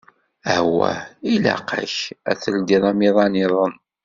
[0.55, 0.99] Awah,
[1.33, 1.69] ilaq-ak
[2.29, 3.73] ad teldiḍ amiḍan-iḍen.